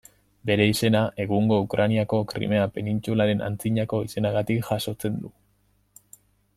[0.49, 5.33] Bere izena egungo Ukrainako Krimea penintsularen antzinako izenagatik jasotzen du.